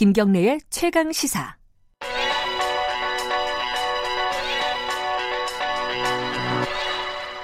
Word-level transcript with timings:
김경래의 0.00 0.60
최강 0.70 1.12
시사. 1.12 1.56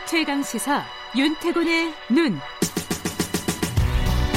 최강 0.06 0.42
시사 0.42 0.82
윤태곤의 1.14 1.92
눈. 2.08 2.38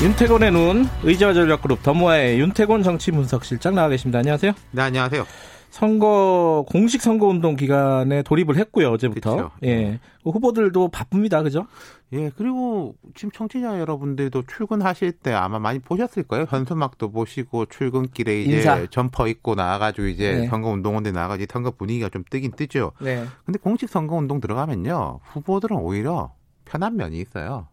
윤태곤의 0.03 0.51
눈 0.51 0.89
의자와 1.03 1.33
전략그룹 1.33 1.81
더모아의 1.81 2.41
윤태곤 2.41 2.83
정치분석실장 2.83 3.75
나와 3.75 3.87
계십니다. 3.87 4.19
안녕하세요. 4.19 4.51
네, 4.71 4.81
안녕하세요. 4.81 5.25
선거 5.69 6.65
공식 6.67 7.01
선거 7.01 7.27
운동 7.27 7.55
기간에 7.55 8.23
돌입을 8.23 8.57
했고요 8.57 8.91
어제부터. 8.91 9.35
그쵸. 9.35 9.51
예 9.63 9.99
후보들도 10.23 10.89
바쁩니다, 10.89 11.41
그죠? 11.41 11.65
예, 12.11 12.31
그리고 12.35 12.95
지금 13.15 13.31
청취자 13.31 13.79
여러분들도 13.79 14.43
출근하실 14.47 15.13
때 15.13 15.31
아마 15.33 15.59
많이 15.59 15.79
보셨을 15.79 16.23
거예요. 16.23 16.45
현수막도 16.49 17.11
보시고 17.11 17.65
출근길에 17.65 18.41
이제 18.41 18.57
인사. 18.57 18.85
점퍼 18.89 19.27
입고 19.27 19.55
나와가지고 19.55 20.07
이제 20.07 20.33
네. 20.41 20.47
선거 20.47 20.69
운동원들 20.69 21.13
나와가지고 21.13 21.51
선거 21.51 21.71
분위기가 21.71 22.09
좀 22.09 22.23
뜨긴 22.29 22.51
뜨죠. 22.51 22.91
네. 22.99 23.25
근데 23.45 23.59
공식 23.59 23.89
선거 23.89 24.15
운동 24.15 24.39
들어가면요, 24.39 25.19
후보들은 25.23 25.77
오히려 25.77 26.33
편한 26.65 26.95
면이 26.95 27.19
있어요. 27.19 27.67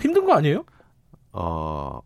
힘든 0.00 0.24
거 0.24 0.34
아니에요? 0.34 0.64
어, 1.32 2.00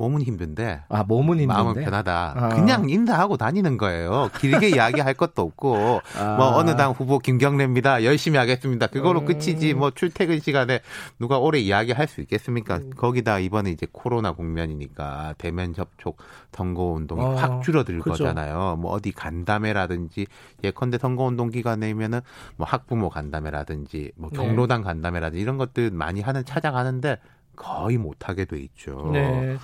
몸은 0.00 0.22
힘든데. 0.22 0.84
아 0.88 1.02
몸은 1.02 1.40
힘든데. 1.40 1.46
마음은 1.46 1.84
편하다. 1.84 2.34
아. 2.36 2.48
그냥 2.48 2.88
인사하고 2.88 3.36
다니는 3.36 3.76
거예요. 3.76 4.30
길게 4.38 4.70
이야기할 4.80 5.12
것도 5.12 5.42
없고, 5.42 6.00
아. 6.18 6.36
뭐 6.36 6.56
어느 6.56 6.74
당 6.74 6.92
후보 6.92 7.18
김경래입니다. 7.18 8.02
열심히 8.04 8.38
하겠습니다. 8.38 8.86
그걸로 8.86 9.20
음. 9.20 9.26
끝이지. 9.26 9.74
뭐 9.74 9.90
출퇴근 9.90 10.40
시간에 10.40 10.80
누가 11.18 11.38
오래 11.38 11.58
이야기할 11.58 12.08
수 12.08 12.22
있겠습니까? 12.22 12.76
음. 12.76 12.90
거기다 12.96 13.40
이번에 13.40 13.70
이제 13.70 13.86
코로나 13.92 14.32
국면이니까 14.32 15.34
대면 15.36 15.74
접촉 15.74 16.16
선거 16.50 16.84
운동이 16.84 17.22
아, 17.22 17.34
확 17.36 17.62
줄어들 17.62 17.98
그죠. 17.98 18.24
거잖아요. 18.24 18.76
뭐 18.80 18.92
어디 18.92 19.12
간담회라든지 19.12 20.26
예컨대 20.64 20.96
선거 20.96 21.24
운동 21.24 21.50
기간에면은 21.50 22.20
뭐 22.56 22.66
학부모 22.66 23.10
간담회라든지 23.10 24.12
뭐 24.16 24.30
네. 24.32 24.36
경로당 24.38 24.82
간담회라든지 24.82 25.42
이런 25.42 25.58
것들 25.58 25.90
많이 25.90 26.22
하는 26.22 26.44
찾아가는데 26.44 27.18
거의 27.60 27.98
못 27.98 28.28
하게 28.28 28.46
돼 28.46 28.58
있죠. 28.58 29.10
네. 29.12 29.56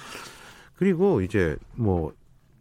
그리고 0.76 1.20
이제 1.20 1.56
뭐 1.74 2.12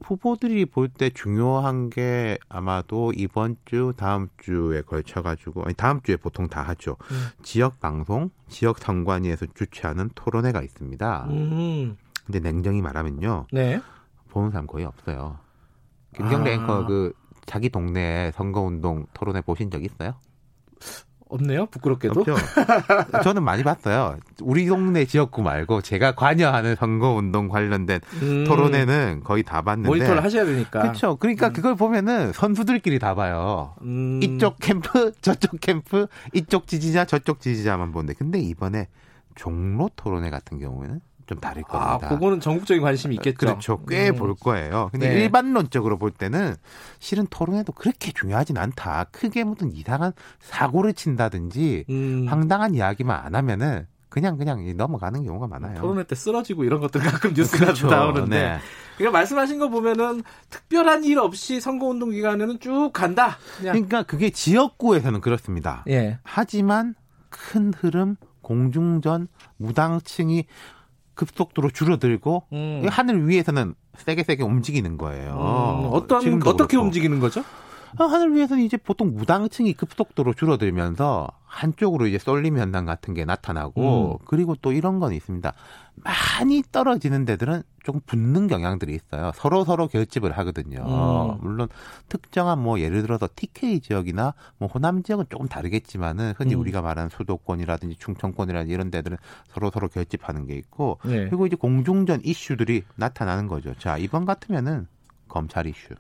후보들이 0.04 0.66
볼 0.66 0.90
때 0.90 1.10
중요한 1.10 1.90
게 1.90 2.38
아마도 2.48 3.12
이번 3.16 3.56
주 3.66 3.94
다음 3.98 4.28
주에 4.38 4.82
걸쳐 4.82 5.22
가지고 5.22 5.64
아니 5.64 5.74
다음 5.74 6.02
주에 6.02 6.16
보통 6.16 6.48
다 6.48 6.62
하죠. 6.62 6.98
음. 7.12 7.28
지역 7.44 7.80
방송, 7.80 8.30
지역 8.48 8.78
선관위에서 8.80 9.48
주최하는 9.56 10.10
토론회가 10.16 10.62
있습니다. 10.62 11.28
음. 11.30 11.98
근데 12.26 12.40
냉정히 12.40 12.82
말하면요. 12.82 13.48
네. 13.52 13.82
보는 14.30 14.52
사람 14.52 14.68
거의 14.68 14.86
없어요. 14.86 15.40
김경래 16.16 16.52
아. 16.52 16.54
앵커 16.54 16.86
그 16.86 17.14
자기 17.46 17.70
동네 17.70 18.32
선거운동 18.36 19.06
토론회 19.14 19.42
보신 19.42 19.70
적 19.72 19.84
있어요? 19.84 20.14
없네요. 21.30 21.66
부끄럽게도. 21.68 22.24
저는 23.24 23.44
많이 23.44 23.64
봤어요. 23.64 24.18
우리 24.42 24.66
동네 24.68 25.06
지역구 25.06 25.42
말고 25.42 25.82
제가 25.82 26.14
관여하는 26.14 26.76
선거 26.76 27.12
운동 27.14 27.48
관련된 27.48 28.00
음. 28.22 28.44
토론회는 28.46 29.22
거의 29.24 29.44
다 29.44 29.62
봤는데. 29.62 29.88
모니터를 29.88 30.24
하셔야 30.24 30.46
되니까. 30.46 30.82
그렇죠. 30.82 31.16
그러니까 31.18 31.48
음. 31.48 31.54
그걸 31.54 31.76
보면은 31.76 32.32
선수들끼리 32.34 33.00
다 33.00 33.16
봐요. 33.16 33.74
음. 33.82 34.20
이쪽 34.22 34.58
캠프, 34.60 35.12
저쪽 35.22 35.60
캠프, 35.62 36.08
이쪽 36.34 36.68
지지자, 36.68 37.06
저쪽 37.06 37.40
지지자만 37.42 37.92
보는데. 37.92 38.14
근데 38.14 38.40
이번에 38.40 38.88
종로 39.36 39.90
토론회 39.96 40.30
같은 40.30 40.60
경우에는 40.60 41.02
좀 41.26 41.40
다를 41.40 41.64
아, 41.70 41.98
겁니다. 41.98 42.10
그거는 42.10 42.40
전국적인 42.40 42.82
관심이 42.84 43.16
있겠죠. 43.16 43.38
그렇죠. 43.38 43.84
꽤 43.88 44.10
음. 44.10 44.16
볼 44.16 44.36
거예요. 44.36 44.90
근데 44.92 45.10
네. 45.10 45.22
일반론적으로 45.22 45.98
볼 45.98 46.12
때는 46.12 46.56
실은 47.00 47.26
토론회도 47.30 47.74
그렇게 47.74 48.12
중요하진 48.12 48.58
않다. 48.58 49.06
크게 49.12 49.44
무슨 49.44 49.72
이상한 49.74 50.14
사고를 50.40 50.94
친다든지 50.94 51.86
음. 51.90 52.26
황당한 52.28 52.76
이야기만 52.76 53.20
안 53.26 53.36
하면은 53.36 53.88
그냥 54.10 54.38
그냥 54.38 54.64
넘어가는 54.78 55.24
경우가 55.26 55.48
많아요. 55.48 55.82
토론회 55.82 56.04
때 56.04 56.16
쓰러지고 56.16 56.64
이런 56.64 56.80
것들 56.80 57.02
가끔 57.02 57.34
뉴스가 57.36 57.66
그렇죠. 57.66 57.88
나오는데. 57.88 58.40
네. 58.40 58.60
그러니까 58.98 59.18
말씀하신 59.18 59.60
거 59.60 59.68
보면은 59.70 60.24
특별한 60.50 61.04
일 61.04 61.20
없이 61.20 61.60
선거운동 61.60 62.12
기간에는 62.12 62.60
쭉 62.62 62.92
간다. 62.94 63.38
그냥. 63.58 63.74
그러니까 63.74 64.04
그게 64.04 64.30
지역구에서는 64.30 65.20
그렇습니다. 65.20 65.84
예. 65.90 66.20
하지만 66.24 66.96
큰 67.30 67.74
흐름 67.76 68.16
공중전 68.42 69.28
무당층이 69.58 70.46
급속도로 71.16 71.70
줄어들고 71.72 72.44
음. 72.54 72.82
이 72.84 72.88
하늘 72.88 73.28
위에서는 73.28 73.74
세게 73.98 74.24
세게 74.24 74.44
움직이는 74.44 74.98
거예요. 74.98 75.32
음, 75.34 75.90
어떤 75.92 76.18
어떻게 76.44 76.76
그렇고. 76.76 76.86
움직이는 76.86 77.20
거죠? 77.20 77.44
어, 77.98 78.06
하늘 78.06 78.36
위에서는 78.36 78.64
이제 78.64 78.78
보통 78.78 79.14
무당층이 79.16 79.74
급속도로 79.74 80.34
줄어들면서 80.34 81.28
한쪽으로 81.46 82.08
이제 82.08 82.18
쏠림 82.18 82.58
현상 82.58 82.86
같은 82.86 83.14
게 83.14 83.24
나타나고 83.24 84.20
음. 84.20 84.26
그리고 84.26 84.56
또 84.62 84.74
이런 84.74 85.00
건 85.00 85.14
있습니다. 85.14 85.54
많이 85.96 86.62
떨어지는 86.70 87.24
데들은 87.24 87.64
조금 87.84 88.02
붙는 88.06 88.48
경향들이 88.48 88.94
있어요. 88.94 89.32
서로 89.36 89.64
서로 89.64 89.88
결집을 89.88 90.34
하거든요. 90.40 90.80
음. 90.82 91.38
물론 91.42 91.70
특정한 92.10 92.60
뭐 92.60 92.80
예를 92.82 93.02
들어서 93.04 93.30
TK 93.34 93.80
지역이나 93.80 94.34
뭐 94.58 94.68
호남 94.68 95.04
지역은 95.04 95.28
조금 95.30 95.48
다르겠지만은 95.48 96.34
흔히 96.36 96.56
음. 96.56 96.60
우리가 96.60 96.82
말하는 96.82 97.10
수도권이라든지 97.10 97.96
충청권이라든지 98.00 98.74
이런 98.74 98.92
데들은 98.92 99.18
서로 99.48 99.72
서로 99.72 99.88
결집하는 99.88 100.48
게 100.48 100.56
있고 100.56 101.00
네. 101.06 101.26
그리고 101.30 101.46
이제 101.48 101.56
공중전 101.56 102.22
이슈들이 102.26 102.84
나타나는 102.96 103.48
거죠. 103.48 103.74
자 103.76 103.98
이번 103.98 104.26
같으면은 104.26 104.88
검찰 105.30 105.68
이슈. 105.68 105.96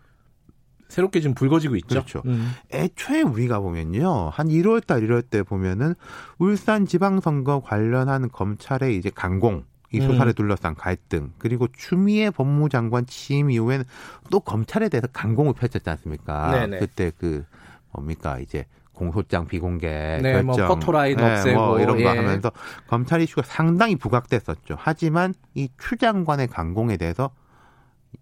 새롭게 0.87 1.19
지금 1.19 1.33
불거지고 1.33 1.75
있죠. 1.77 1.87
그렇죠. 1.87 2.21
음. 2.25 2.51
애초에 2.71 3.21
우리가 3.21 3.59
보면요. 3.59 4.29
한 4.29 4.47
1월 4.47 4.85
달 4.85 5.03
이럴 5.03 5.21
때 5.21 5.43
보면은 5.43 5.95
울산 6.37 6.85
지방선거 6.85 7.61
관련한 7.61 8.29
검찰의 8.29 8.95
이제 8.97 9.09
강공 9.13 9.63
이 9.91 9.99
음. 9.99 10.09
수사를 10.11 10.31
둘러싼 10.33 10.75
갈등 10.75 11.31
그리고 11.37 11.67
추미애 11.75 12.29
법무장관 12.29 13.05
취임 13.07 13.49
이후에는 13.51 13.85
또 14.29 14.39
검찰에 14.39 14.89
대해서 14.89 15.07
강공을 15.13 15.53
펼쳤지 15.53 15.89
않습니까? 15.89 16.51
네네. 16.51 16.79
그때 16.79 17.11
그 17.17 17.45
뭡니까 17.91 18.39
이제 18.39 18.65
공소장 18.93 19.45
비공개 19.47 19.87
네, 20.21 20.41
뭐 20.41 20.55
결정 20.55 20.67
포토라인 20.79 21.17
네, 21.17 21.23
없애고, 21.33 21.59
뭐 21.59 21.79
이런 21.81 21.97
거 21.97 22.03
예. 22.03 22.07
하면서 22.17 22.51
검찰 22.87 23.21
이슈가 23.21 23.41
상당히 23.45 23.95
부각됐었죠. 23.95 24.75
하지만 24.79 25.33
이 25.53 25.67
추 25.79 25.97
장관의 25.97 26.47
강공에 26.47 26.95
대해서 26.97 27.29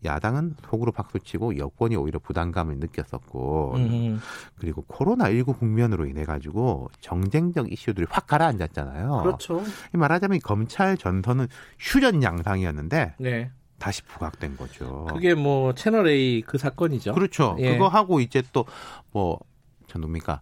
야당은 0.04 0.56
속으로 0.70 0.92
박수치고 0.92 1.58
여권이 1.58 1.96
오히려 1.96 2.20
부담감을 2.20 2.78
느꼈었고 2.78 3.74
음. 3.76 4.20
그리고 4.58 4.84
코로나 4.88 5.30
19 5.30 5.54
국면으로 5.54 6.06
인해 6.06 6.24
가지고 6.26 6.90
정쟁적 7.02 7.72
이슈들이 7.72 8.08
확 8.10 8.28
가라앉았잖아요. 8.28 9.22
그렇죠. 9.24 9.64
이 9.94 9.98
말하자면 9.98 10.38
이 10.38 10.40
검찰 10.40 10.98
전선은 10.98 11.48
휴전 11.80 12.24
양상이었는데 12.24 13.16
네. 13.20 13.52
다시 13.80 14.02
부각된 14.04 14.56
거죠. 14.56 15.08
그게 15.10 15.34
뭐 15.34 15.74
채널 15.74 16.08
A 16.08 16.42
그 16.46 16.58
사건이죠. 16.58 17.14
그렇죠. 17.14 17.58
예. 17.60 17.74
그거 17.74 17.88
하고 17.88 18.22
이제 18.22 18.42
또뭐저 18.54 20.00
뭡니까 20.00 20.42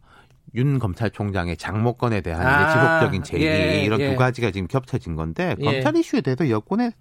윤 0.55 0.79
검찰총장의 0.79 1.57
장모권에 1.57 2.21
대한 2.21 2.45
아, 2.45 2.99
지속적인 2.99 3.23
제기 3.23 3.45
예, 3.45 3.83
이런 3.83 3.99
예. 4.01 4.11
두 4.11 4.15
가지가 4.17 4.51
지금 4.51 4.67
겹쳐진 4.67 5.15
건데 5.15 5.55
예. 5.59 5.63
검찰 5.63 5.95
이슈에 5.95 6.21
대해서 6.21 6.49
여권에서 6.49 6.95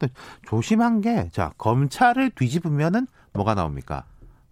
조심한 0.47 1.01
게 1.01 1.29
자 1.33 1.53
검찰을 1.59 2.31
뒤집으면은 2.31 3.07
뭐가 3.33 3.55
나옵니까? 3.55 4.05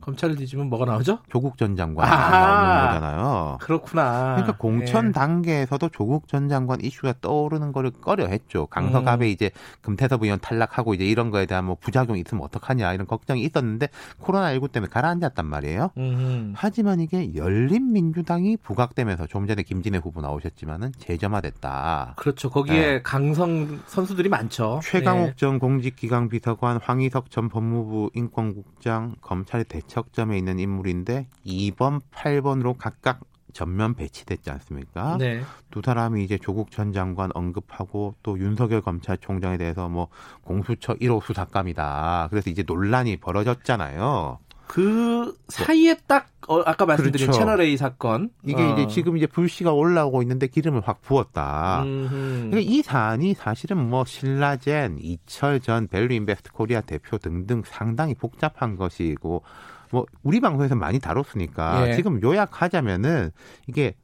검찰을 0.09 0.37
뒤지면 0.37 0.69
뭐가 0.71 0.87
나오죠? 0.87 1.19
조국 1.29 1.59
전 1.59 1.77
아하. 1.99 2.31
나오는 2.31 2.87
거잖아요. 2.87 3.59
그렇구나. 3.61 4.35
그러니까 4.37 4.57
공천 4.57 5.09
예. 5.09 5.13
단계에서도 5.13 5.89
조국 5.91 6.29
전 6.29 6.49
장관 6.49 6.81
이슈가 6.81 7.15
떠오르는 7.21 7.73
거를 7.73 7.91
꺼려했죠. 7.91 8.67
강서갑에 8.67 9.27
음. 9.27 9.31
이제 9.31 9.51
금태섭 9.83 10.23
의원 10.23 10.41
탈락하고 10.41 10.95
이제 10.95 11.05
이런 11.05 11.31
거에 11.31 11.47
대한 11.47 11.67
뭐 11.67 11.77
부작용이 11.79 12.21
있으면 12.21 12.43
어떡하냐 12.45 12.95
이런 12.95 13.07
걱정이 13.07 13.43
있었는데 13.43 13.89
코로나19 14.21 14.73
때문에 14.73 14.91
가라앉았단 14.91 15.45
말이에요. 15.45 15.91
음. 15.99 16.55
하지만 16.57 17.01
이게 17.01 17.35
열린 17.35 17.93
민주당이 17.93 18.57
부각되면서 18.59 19.27
좀 19.27 19.47
전에 19.47 19.63
김진애 19.63 19.99
후보 19.99 20.21
나오셨지만은 20.21 20.93
재점화됐다. 20.99 22.15
그렇죠. 22.17 22.49
거기에 22.49 22.81
네. 22.81 23.03
강성 23.03 23.81
선수들이 23.87 24.29
많죠. 24.31 24.81
최강욱 24.83 25.29
예. 25.29 25.33
전 25.37 25.59
공직기강 25.59 26.29
비서관, 26.29 26.79
황희석 26.83 27.31
전 27.31 27.49
법무부 27.49 28.11
인권국장, 28.15 29.17
검찰의 29.21 29.67
대척점에 29.99 30.39
있는 30.39 30.59
인물인데 30.59 31.27
2번, 31.47 32.01
8번으로 32.13 32.77
각각 32.79 33.21
전면 33.53 33.95
배치됐지 33.95 34.51
않습니까? 34.51 35.17
네. 35.19 35.43
두 35.71 35.81
사람이 35.85 36.23
이제 36.23 36.39
조국 36.39 36.71
전 36.71 36.93
장관 36.93 37.31
언급하고 37.35 38.15
또 38.23 38.39
윤석열 38.39 38.81
검찰총장에 38.83 39.57
대해서 39.57 39.89
뭐 39.89 40.09
공수처 40.43 40.95
1호 40.95 41.23
수사감이다. 41.23 42.29
그래서 42.31 42.51
이제 42.51 42.63
논란이 42.67 43.17
벌어졌잖아요. 43.17 44.39
그 44.69 45.35
사이에 45.49 45.97
딱 46.07 46.29
어, 46.47 46.61
아까 46.61 46.85
말씀드린 46.85 47.27
그렇죠. 47.27 47.39
채널 47.39 47.61
A 47.63 47.77
사건 47.77 48.31
이게 48.45 48.63
어. 48.63 48.75
이제 48.75 48.87
지금 48.87 49.17
이제 49.17 49.27
불씨가 49.27 49.73
올라오고 49.73 50.23
있는데 50.23 50.47
기름을 50.47 50.83
확 50.85 51.01
부었다. 51.01 51.83
음흠. 51.85 52.51
그러니까 52.51 52.59
이 52.61 52.83
사안이 52.83 53.35
사실은 53.35 53.89
뭐 53.89 54.05
신라젠, 54.05 54.99
이철 55.01 55.61
전 55.61 55.89
밸류인베스트 55.89 56.53
코리아 56.53 56.83
대표 56.83 57.17
등등 57.17 57.63
상당히 57.65 58.15
복잡한 58.15 58.77
것이고 58.77 59.43
뭐 59.91 60.07
우리 60.23 60.41
방송에서 60.41 60.75
많이 60.75 60.99
다뤘으니까 60.99 61.89
예. 61.89 61.95
지금 61.95 62.23
요약하자면은 62.23 63.31
이게 63.67 63.95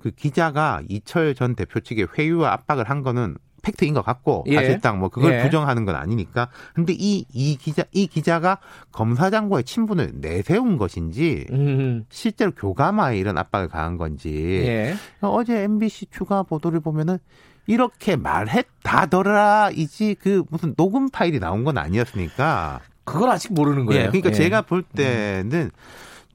그 0.00 0.10
기자가 0.10 0.82
이철 0.88 1.34
전 1.34 1.54
대표 1.54 1.80
측에 1.80 2.06
회유와 2.16 2.52
압박을 2.52 2.88
한 2.88 3.02
거는 3.02 3.36
팩트인 3.62 3.94
것 3.94 4.02
같고 4.02 4.44
예. 4.48 4.54
사실상 4.54 4.98
뭐 4.98 5.08
그걸 5.08 5.34
예. 5.34 5.42
부정하는 5.42 5.84
건 5.84 5.94
아니니까 5.94 6.48
근데 6.74 6.94
이이 6.94 7.56
기자 7.56 7.84
이 7.92 8.06
기자가 8.06 8.58
검사장과의 8.92 9.64
친분을 9.64 10.12
내세운 10.14 10.78
것인지 10.78 11.46
음. 11.50 12.06
실제로 12.08 12.52
교감하에 12.52 13.18
이런 13.18 13.36
압박을 13.38 13.68
가한 13.68 13.98
건지 13.98 14.64
예. 14.66 14.94
어제 15.20 15.64
MBC 15.64 16.06
추가 16.10 16.42
보도를 16.42 16.80
보면은 16.80 17.18
이렇게 17.66 18.16
말했다더라이지 18.16 20.16
그 20.20 20.42
무슨 20.50 20.74
녹음 20.74 21.10
파일이 21.10 21.38
나온 21.38 21.64
건 21.64 21.76
아니었으니까. 21.78 22.80
그걸 23.04 23.30
아직 23.30 23.52
모르는 23.52 23.86
거예요. 23.86 24.02
예, 24.02 24.06
그러니까 24.08 24.30
예. 24.30 24.34
제가 24.34 24.62
볼 24.62 24.82
때는 24.82 25.70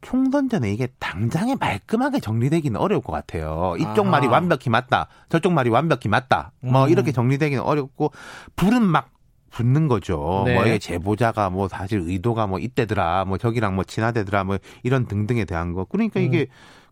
총선 0.02 0.50
전에 0.50 0.72
이게 0.72 0.88
당장에 1.00 1.56
말끔하게 1.60 2.20
정리되기는 2.20 2.80
어려울 2.80 3.02
것 3.02 3.12
같아요. 3.12 3.76
이쪽 3.78 4.02
아하. 4.02 4.12
말이 4.12 4.28
완벽히 4.28 4.70
맞다, 4.70 5.08
저쪽 5.30 5.54
말이 5.54 5.70
완벽히 5.70 6.10
맞다. 6.10 6.52
뭐 6.60 6.86
음. 6.86 6.90
이렇게 6.90 7.12
정리되기는 7.12 7.64
어렵고 7.64 8.12
불은 8.56 8.84
막 8.84 9.10
붙는 9.50 9.88
거죠. 9.88 10.44
네. 10.46 10.54
뭐 10.54 10.66
이게 10.66 10.78
제보자가 10.78 11.50
뭐 11.50 11.68
사실 11.68 12.02
의도가 12.02 12.46
뭐 12.46 12.60
이때더라, 12.60 13.26
뭐 13.26 13.38
저기랑 13.38 13.74
뭐 13.74 13.84
친하대더라, 13.84 14.44
뭐 14.44 14.58
이런 14.84 15.08
등등에 15.08 15.46
대한 15.46 15.74
거. 15.74 15.86
그러니까 15.86 16.20
음. 16.20 16.26
이게 16.26 16.48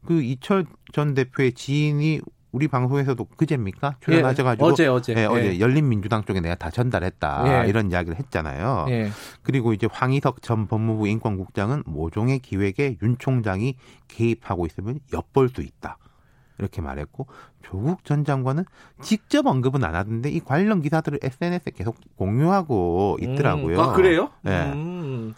그 0.06 0.22
이철 0.22 0.66
전 0.92 1.14
대표의 1.14 1.54
지인이 1.54 2.22
우리 2.54 2.68
방송에서도 2.68 3.26
그제입니까 3.36 3.98
출연하셔가지고 4.00 4.66
예, 4.66 4.72
어제 4.72 4.88
어제 4.88 5.16
예, 5.18 5.26
어제 5.26 5.60
열린민주당 5.60 6.24
쪽에 6.24 6.40
내가 6.40 6.54
다 6.54 6.70
전달했다 6.70 7.66
예. 7.66 7.68
이런 7.68 7.92
이야기를 7.92 8.18
했잖아요. 8.20 8.86
예. 8.90 9.10
그리고 9.42 9.74
이제 9.74 9.88
황희석 9.92 10.44
전 10.44 10.68
법무부 10.68 11.08
인권국장은 11.08 11.84
모종의 11.88 12.40
기획에 12.40 12.98
윤 13.02 13.18
총장이 13.18 13.76
개입하고 14.08 14.68
있으면 14.68 15.00
엿볼 15.12 15.50
수 15.50 15.62
있다. 15.62 15.98
이렇게 16.60 16.82
말했고 16.82 17.26
조국 17.64 18.06
전 18.06 18.24
장관은 18.24 18.66
직접 19.02 19.48
언급은 19.48 19.84
안 19.84 19.96
하던데 19.96 20.30
이 20.30 20.40
관련 20.40 20.82
기사들을 20.82 21.20
SNS에 21.24 21.72
계속 21.76 21.98
공유하고 22.18 23.18
있더라고요. 23.22 23.78
음, 23.78 23.80
아 23.80 23.94
그래요? 23.94 24.30
네. 24.42 24.72
음. 24.74 25.34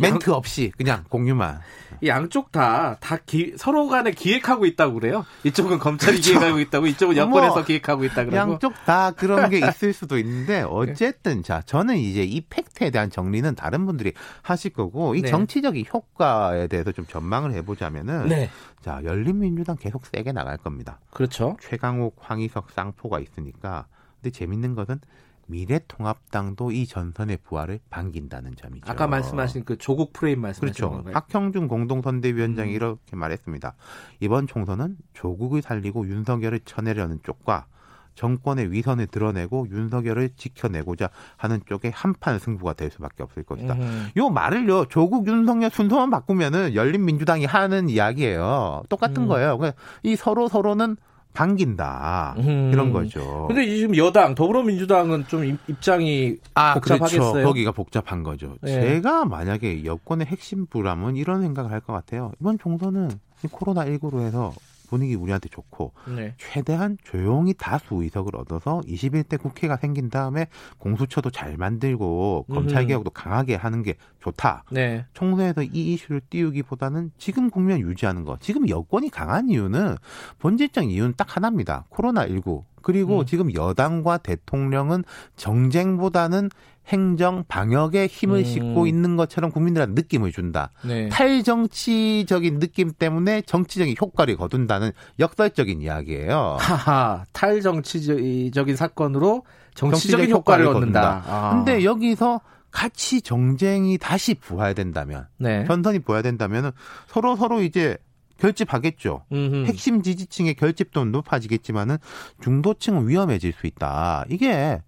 멘트 0.00 0.30
없이 0.30 0.70
그냥 0.76 1.04
공유만. 1.08 1.60
이 2.00 2.08
양쪽 2.08 2.52
다, 2.52 2.96
다 3.00 3.16
기- 3.24 3.54
서로 3.56 3.88
간에 3.88 4.10
기획하고 4.12 4.66
있다고 4.66 4.94
그래요. 4.94 5.24
이쪽은 5.44 5.78
검찰이 5.78 6.20
기획하고 6.20 6.58
있다고, 6.60 6.86
이쪽은 6.86 7.16
여권에서 7.16 7.54
뭐, 7.54 7.64
기획하고 7.64 8.04
있다 8.04 8.24
그러고. 8.24 8.36
양쪽 8.36 8.74
다 8.84 9.10
그런 9.12 9.50
게 9.50 9.58
있을 9.66 9.92
수도 9.92 10.18
있는데 10.18 10.62
어쨌든 10.62 11.42
자 11.42 11.62
저는 11.62 11.96
이제 11.96 12.22
이 12.24 12.40
팩트에 12.42 12.90
대한 12.90 13.10
정리는 13.10 13.54
다른 13.54 13.86
분들이 13.86 14.12
하실 14.42 14.72
거고 14.72 15.14
이 15.14 15.22
네. 15.22 15.28
정치적인 15.30 15.84
효과에 15.92 16.66
대해서 16.66 16.92
좀 16.92 17.06
전망을 17.06 17.52
해보자면은 17.54 18.28
네. 18.28 18.50
자 18.80 19.00
열린민주당 19.04 19.76
계속 19.76 20.04
세게 20.06 20.32
나갈 20.32 20.56
겁니다. 20.56 20.98
그렇죠. 21.12 21.56
최강욱, 21.62 22.16
황희석, 22.18 22.70
쌍포가 22.70 23.20
있으니까 23.20 23.86
근데 24.20 24.30
재밌는 24.30 24.74
것은 24.74 25.00
미래통합당도 25.46 26.72
이 26.72 26.86
전선의 26.86 27.38
부활을 27.44 27.80
반긴다는 27.90 28.56
점이죠. 28.56 28.90
아까 28.90 29.06
말씀하신 29.06 29.64
그 29.64 29.76
조국 29.76 30.12
프레임 30.12 30.40
말씀하신 30.40 30.74
그렇죠. 30.74 30.90
건가요? 30.90 31.14
박형준 31.14 31.68
공동선대위원장이 31.68 32.70
음. 32.70 32.74
이렇게 32.74 33.16
말했습니다. 33.16 33.74
이번 34.20 34.46
총선은 34.46 34.96
조국을 35.12 35.62
살리고 35.62 36.08
윤석열을 36.08 36.60
쳐내려는 36.64 37.20
쪽과 37.22 37.66
정권의 38.14 38.70
위선을 38.72 39.06
드러내고 39.06 39.68
윤석열을 39.70 40.30
지켜내고자 40.36 41.10
하는 41.36 41.60
쪽에 41.66 41.90
한판 41.94 42.38
승부가 42.38 42.74
될 42.74 42.90
수밖에 42.90 43.22
없을 43.22 43.42
것이다. 43.42 43.74
음. 43.74 44.08
요 44.16 44.30
말을요 44.30 44.86
조국 44.86 45.26
윤석열 45.26 45.70
순서만 45.70 46.10
바꾸면은 46.10 46.74
열린민주당이 46.74 47.46
하는 47.46 47.88
이야기예요. 47.88 48.82
똑같은 48.88 49.24
음. 49.24 49.28
거예요. 49.28 49.58
그러니까 49.58 49.80
이 50.02 50.16
서로 50.16 50.48
서로는 50.48 50.96
반긴다 51.32 52.34
음. 52.38 52.70
이런 52.72 52.92
거죠. 52.92 53.46
근데 53.48 53.66
지금 53.66 53.96
여당, 53.96 54.34
더불어민주당은 54.34 55.26
좀 55.28 55.44
입- 55.44 55.58
입장이 55.68 56.36
아, 56.54 56.74
복잡하겠어요? 56.74 57.32
그렇죠. 57.32 57.46
거기가 57.48 57.72
복잡한 57.72 58.22
거죠. 58.22 58.56
네. 58.60 58.72
제가 58.72 59.24
만약에 59.24 59.84
여권의 59.84 60.26
핵심부라면 60.26 61.16
이런 61.16 61.42
생각을 61.42 61.70
할 61.70 61.80
것 61.82 61.92
같아요. 61.92 62.32
이번 62.40 62.58
총선은 62.58 63.10
코로나 63.50 63.84
19로 63.84 64.20
해서 64.20 64.52
분위기 64.92 65.14
우리한테 65.14 65.48
좋고 65.48 65.94
네. 66.14 66.34
최대한 66.36 66.98
조용히 67.02 67.54
다수 67.54 68.02
의석을 68.02 68.36
얻어서 68.36 68.82
21대 68.86 69.40
국회가 69.40 69.78
생긴 69.78 70.10
다음에 70.10 70.48
공수처도 70.76 71.30
잘 71.30 71.56
만들고 71.56 72.44
검찰 72.52 72.82
음흠. 72.82 72.88
개혁도 72.88 73.10
강하게 73.10 73.54
하는 73.54 73.82
게 73.82 73.94
좋다. 74.20 74.64
네. 74.70 75.06
총선에서 75.14 75.62
이 75.62 75.94
이슈를 75.94 76.20
띄우기보다는 76.28 77.10
지금 77.16 77.48
국면 77.48 77.80
유지하는 77.80 78.24
거. 78.24 78.36
지금 78.38 78.68
여권이 78.68 79.08
강한 79.08 79.48
이유는 79.48 79.96
본질적 80.40 80.90
이유는 80.90 81.14
딱 81.16 81.36
하나입니다. 81.36 81.86
코로나 81.88 82.26
19. 82.26 82.62
그리고 82.82 83.20
음. 83.20 83.26
지금 83.26 83.54
여당과 83.54 84.18
대통령은 84.18 85.04
정쟁보다는 85.36 86.50
행정 86.86 87.44
방역에 87.46 88.06
힘을 88.06 88.40
음. 88.40 88.44
싣고 88.44 88.86
있는 88.86 89.16
것처럼 89.16 89.50
국민들한테 89.50 89.94
느낌을 89.94 90.32
준다. 90.32 90.70
네. 90.84 91.08
탈정치적인 91.08 92.58
느낌 92.58 92.92
때문에 92.92 93.42
정치적인 93.42 93.94
효과를 94.00 94.36
거둔다는 94.36 94.90
역설적인 95.18 95.80
이야기예요. 95.80 96.56
하하, 96.58 97.24
탈정치적인 97.32 98.76
사건으로 98.76 99.44
정치적인 99.74 100.26
정치적 100.26 100.38
효과를 100.38 100.66
효과를 100.66 100.66
얻는다. 100.66 101.22
아. 101.26 101.54
근데 101.54 101.84
여기서 101.84 102.40
가치 102.70 103.20
정쟁이 103.20 103.98
다시 103.98 104.34
부활된다면 104.34 105.28
네. 105.38 105.64
전선이 105.66 106.00
부활된다면 106.00 106.72
서로 107.06 107.36
서로 107.36 107.62
이제 107.62 107.96
결집하겠죠. 108.38 109.24
음흠. 109.30 109.66
핵심 109.66 110.02
지지층의 110.02 110.54
결집도 110.54 111.04
높아지겠지만은 111.04 111.98
중도층은 112.42 113.08
위험해질 113.08 113.52
수 113.52 113.66
있다. 113.66 114.24
이게 114.28 114.82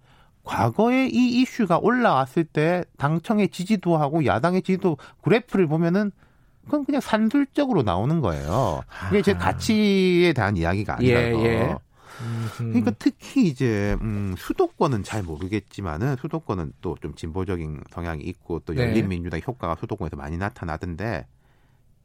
과거에 0.45 1.07
이 1.07 1.41
이슈가 1.41 1.79
올라왔을 1.79 2.45
때 2.45 2.85
당청의 2.99 3.49
지지도하고 3.49 4.27
야당의 4.27 4.63
지지도 4.63 4.99
그래프를 5.23 5.67
보면은 5.67 6.13
그건 6.65 6.85
그냥 6.85 7.01
산술적으로 7.01 7.83
나오는 7.83 8.21
거예요. 8.21 8.83
이게 9.11 9.23
제 9.23 9.33
아하. 9.33 9.41
가치에 9.53 10.33
대한 10.33 10.57
이야기가 10.57 10.99
예, 11.03 11.17
아니라서. 11.17 11.45
예. 11.45 11.75
그러니까 12.59 12.93
특히 12.99 13.47
이제 13.49 13.97
음, 14.01 14.35
수도권은 14.39 15.03
잘 15.03 15.23
모르겠지만은 15.23 16.17
수도권은 16.17 16.73
또 16.81 16.97
좀 17.01 17.15
진보적인 17.15 17.83
성향이 17.91 18.23
있고 18.23 18.61
또 18.61 18.73
네. 18.73 18.83
열린민주당 18.83 19.41
효과가 19.47 19.77
수도권에서 19.81 20.17
많이 20.17 20.39
나타나던데 20.39 21.27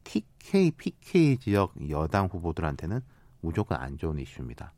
TK, 0.04 0.72
PK 0.72 1.36
지역 1.38 1.72
여당 1.90 2.26
후보들한테는 2.26 3.00
무조건 3.40 3.80
안 3.80 3.96
좋은 3.98 4.18
이슈입니다. 4.18 4.72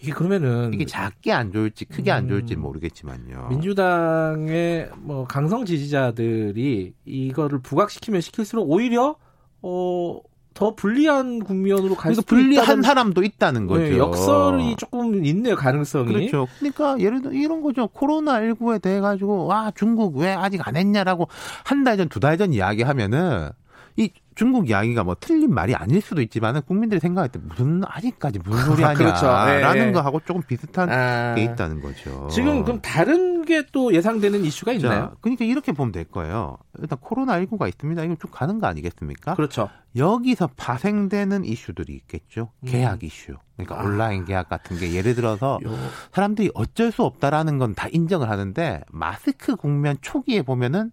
이게 0.00 0.12
그러면은 0.12 0.72
이게 0.74 0.84
작게 0.84 1.32
안 1.32 1.50
좋을지 1.52 1.84
크게 1.86 2.10
안 2.10 2.28
좋을지 2.28 2.54
음. 2.56 2.60
모르겠지만요. 2.62 3.46
민주당의 3.50 4.90
뭐 4.98 5.24
강성 5.26 5.64
지지자들이 5.64 6.92
이거를 7.04 7.60
부각시키면 7.60 8.20
시킬수록 8.20 8.70
오히려 8.70 9.16
어, 9.62 10.20
더 10.52 10.74
불리한 10.74 11.40
국면으로 11.40 11.94
갈 11.96 12.12
그러니까 12.12 12.20
수도 12.20 12.26
불리한 12.36 12.64
있다는 12.64 12.82
사람도 12.82 13.22
있다는 13.24 13.66
거죠. 13.66 13.82
네, 13.82 13.98
역설이 13.98 14.76
조금 14.76 15.24
있네요 15.24 15.56
가능성이. 15.56 16.12
그렇죠. 16.12 16.46
그러니까 16.58 16.96
예를 17.00 17.22
들어 17.22 17.32
이런 17.32 17.60
거죠. 17.62 17.88
코로나 17.88 18.40
19에 18.40 18.80
대해 18.82 19.00
가지고 19.00 19.46
와 19.46 19.72
중국 19.74 20.16
왜 20.18 20.32
아직 20.32 20.66
안 20.66 20.76
했냐라고 20.76 21.28
한 21.64 21.82
달 21.84 21.96
전, 21.96 22.08
두 22.08 22.20
달 22.20 22.36
전 22.38 22.52
이야기하면은 22.52 23.50
이 23.96 24.10
중국 24.34 24.68
이야기가 24.68 25.04
뭐 25.04 25.14
틀린 25.20 25.54
말이 25.54 25.74
아닐 25.76 26.00
수도 26.00 26.20
있지만은 26.20 26.62
국민들이 26.62 26.98
생각할 26.98 27.28
때 27.28 27.38
무슨 27.40 27.82
아직까지 27.86 28.40
무슨 28.44 28.64
소리 28.64 28.82
하냐라는 28.82 28.96
그렇죠. 28.98 29.72
네, 29.72 29.84
네. 29.86 29.92
거하고 29.92 30.20
조금 30.26 30.42
비슷한 30.42 30.90
아, 30.90 31.34
게 31.36 31.44
있다는 31.44 31.80
거죠. 31.80 32.26
지금 32.32 32.64
그럼 32.64 32.80
다른 32.82 33.44
게 33.44 33.62
또 33.72 33.94
예상되는 33.94 34.44
이슈가 34.44 34.72
있나요? 34.72 35.00
자, 35.00 35.12
그러니까 35.20 35.44
이렇게 35.44 35.72
보면 35.72 35.92
될 35.92 36.04
거예요. 36.04 36.56
일단 36.80 36.98
코로나 37.00 37.38
19가 37.40 37.68
있습니다. 37.68 38.02
이거 38.04 38.16
쭉 38.20 38.30
가는 38.30 38.58
거 38.58 38.66
아니겠습니까? 38.66 39.34
그렇죠. 39.34 39.68
여기서 39.96 40.48
파생되는 40.56 41.44
이슈들이 41.44 41.92
있겠죠. 41.94 42.50
음. 42.62 42.66
계약 42.68 43.04
이슈. 43.04 43.34
그러니까 43.56 43.80
아. 43.80 43.84
온라인 43.84 44.24
계약 44.24 44.48
같은 44.48 44.76
게 44.78 44.92
예를 44.92 45.14
들어서 45.14 45.58
요, 45.64 45.70
사람들이 46.12 46.50
어쩔 46.54 46.90
수 46.90 47.04
없다라는 47.04 47.58
건 47.58 47.74
다 47.74 47.88
인정을 47.88 48.28
하는데 48.30 48.80
마스크 48.90 49.56
국면 49.56 49.96
초기에 50.00 50.42
보면은 50.42 50.90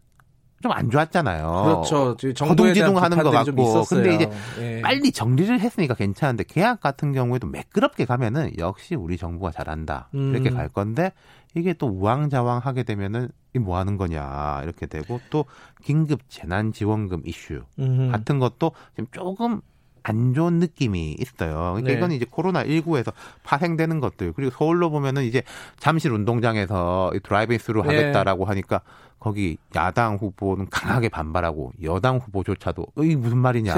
좀 0.62 0.72
안 0.72 0.89
좋았잖아요. 0.89 1.63
그렇죠. 1.65 2.15
거둥지둥 2.36 2.98
하는 2.98 3.18
것 3.22 3.32
같고. 3.32 3.84
근데 3.84 4.15
이제 4.15 4.32
예. 4.60 4.82
빨리 4.82 5.12
정리를 5.12 5.60
했으니까 5.60 5.94
괜찮은데 5.94 6.44
계약 6.48 6.80
같은 6.80 7.12
경우에도 7.13 7.48
매끄럽게 7.48 8.06
가면은 8.06 8.51
역시 8.58 8.96
우리 8.96 9.18
정부가 9.18 9.51
잘한다 9.51 10.10
음. 10.15 10.34
이렇게 10.34 10.50
갈 10.50 10.70
건데 10.70 11.12
이게 11.53 11.74
또 11.74 11.88
우왕좌왕 11.88 12.60
하게 12.60 12.84
되면은 12.84 13.30
이뭐 13.56 13.77
하는 13.77 13.98
거냐 13.98 14.62
이렇게 14.63 14.86
되고 14.86 15.20
또 15.30 15.46
긴급 15.84 16.22
재난 16.30 16.72
지원금 16.72 17.22
이슈 17.25 17.63
음. 17.80 18.12
같은 18.12 18.39
것도 18.39 18.72
지금 18.96 19.08
조금 19.12 19.62
안 20.03 20.34
좋은 20.34 20.60
느낌이 20.60 21.15
있어요. 21.20 21.74
그러니까 21.74 21.88
네. 21.91 21.93
이거는 21.93 22.15
이제 22.15 22.25
코로나 22.29 22.63
19에서 22.63 23.13
파생되는 23.43 24.00
것들 24.00 24.34
그리고 24.34 24.51
서울로 24.51 24.89
보면은 24.89 25.24
이제 25.24 25.43
잠실 25.79 26.12
운동장에서 26.12 27.12
이 27.13 27.20
driving 27.20 27.58
through 27.60 27.84
네. 27.84 27.88
하겠다라고 27.88 28.46
하니까 28.46 28.81
거기 29.20 29.58
야당 29.75 30.15
후보는 30.15 30.67
강하게 30.72 31.10
반발하고 31.10 31.74
여당 31.84 32.17
후보조차도 32.17 32.88
이 33.03 33.15
무슨 33.15 33.38
말이냐 33.38 33.74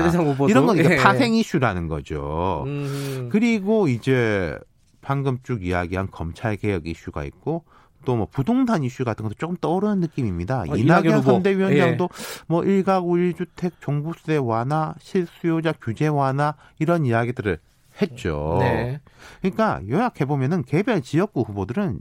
이런 0.49 0.65
건 0.65 0.77
이제 0.77 0.91
예. 0.91 0.95
파생 0.97 1.33
이슈라는 1.35 1.89
거죠. 1.89 2.63
음. 2.65 3.27
그리고 3.29 3.89
이제 3.89 4.57
방금 5.01 5.37
쭉 5.43 5.65
이야기한 5.65 6.07
검찰 6.11 6.55
개혁 6.55 6.87
이슈가 6.87 7.25
있고 7.25 7.65
또 8.05 8.15
뭐 8.15 8.27
부동산 8.31 8.83
이슈 8.83 9.03
같은 9.03 9.23
것도 9.23 9.35
조금 9.35 9.55
떠오르는 9.59 9.99
느낌입니다. 9.99 10.61
어, 10.61 10.65
이낙연 10.75 10.79
이낙연 11.05 11.19
후보. 11.19 11.31
선대위원장도 11.31 12.09
뭐 12.47 12.61
1가구 12.61 13.33
1주택 13.33 13.71
종부세 13.79 14.37
완화, 14.37 14.93
실수요자 14.99 15.73
규제 15.81 16.07
완화 16.07 16.53
이런 16.79 17.05
이야기들을 17.05 17.57
했죠. 18.01 18.57
네. 18.59 19.01
그러니까 19.41 19.81
요약해 19.87 20.25
보면은 20.25 20.63
개별 20.63 21.01
지역구 21.01 21.41
후보들은 21.41 21.99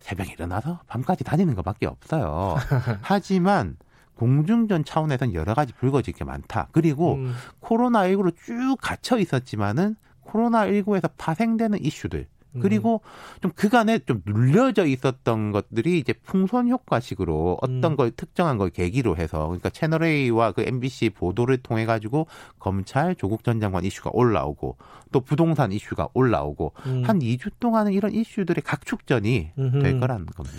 새벽에 0.00 0.32
일어나서 0.32 0.80
밤까지 0.86 1.24
다니는 1.24 1.54
것밖에 1.54 1.86
없어요. 1.86 2.56
하지만 3.02 3.76
공중전 4.16 4.84
차원에서는 4.84 5.34
여러 5.34 5.54
가지 5.54 5.72
불거질 5.72 6.14
게 6.14 6.24
많다. 6.24 6.68
그리고 6.72 7.14
음. 7.14 7.34
코로나19로 7.60 8.34
쭉 8.36 8.76
갇혀 8.80 9.18
있었지만은 9.18 9.96
코로나19에서 10.26 11.10
파생되는 11.16 11.82
이슈들 11.82 12.20
음. 12.20 12.33
그리고 12.60 13.00
좀 13.40 13.50
그간에 13.54 13.98
좀 14.00 14.22
눌려져 14.26 14.86
있었던 14.86 15.52
것들이 15.52 15.98
이제 15.98 16.12
풍선 16.12 16.68
효과식으로 16.68 17.58
어떤 17.60 17.84
음. 17.84 17.96
걸 17.96 18.10
특정한 18.10 18.58
걸 18.58 18.70
계기로 18.70 19.16
해서 19.16 19.46
그러니까 19.46 19.70
채널 19.70 20.04
A와 20.04 20.52
그 20.52 20.62
MBC 20.62 21.10
보도를 21.10 21.58
통해 21.58 21.84
가지고 21.86 22.26
검찰 22.58 23.14
조국 23.14 23.44
전 23.44 23.60
장관 23.60 23.84
이슈가 23.84 24.10
올라오고 24.12 24.76
또 25.12 25.20
부동산 25.20 25.72
이슈가 25.72 26.08
올라오고 26.14 26.72
음. 26.86 27.02
한 27.04 27.18
2주 27.18 27.50
동안은 27.60 27.92
이런 27.92 28.12
이슈들의 28.12 28.62
각축전이 28.62 29.50
음흠. 29.58 29.78
될 29.80 30.00
거라는 30.00 30.26
겁니다. 30.26 30.58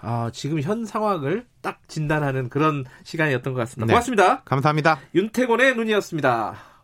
아, 0.00 0.30
지금 0.32 0.60
현 0.60 0.84
상황을 0.84 1.46
딱 1.60 1.80
진단하는 1.88 2.48
그런 2.48 2.84
시간이었던 3.04 3.52
것 3.52 3.60
같습니다. 3.60 3.86
네. 3.86 3.92
고맙습니다. 3.92 4.42
감사합니다. 4.44 4.98
윤태곤의 5.14 5.76
눈이었습니다. 5.76 6.77